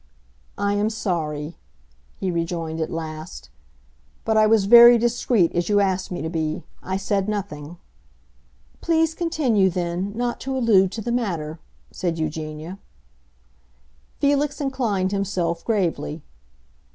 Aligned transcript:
"I 0.57 0.73
am 0.73 0.89
sorry," 0.89 1.57
he 2.19 2.31
rejoined 2.31 2.81
at 2.81 2.89
last. 2.89 3.49
"But 4.25 4.35
I 4.35 4.47
was 4.47 4.65
very 4.65 4.97
discreet, 4.97 5.51
as 5.53 5.69
you 5.69 5.79
asked 5.79 6.09
me 6.11 6.23
to 6.23 6.27
be. 6.29 6.63
I 6.81 6.97
said 6.97 7.29
nothing." 7.29 7.77
"Please 8.81 9.13
continue, 9.13 9.69
then, 9.69 10.13
not 10.17 10.39
to 10.39 10.57
allude 10.57 10.91
to 10.93 11.01
the 11.01 11.11
matter," 11.11 11.59
said 11.91 12.17
Eugenia. 12.17 12.79
Felix 14.19 14.59
inclined 14.59 15.11
himself 15.11 15.63
gravely. 15.63 16.23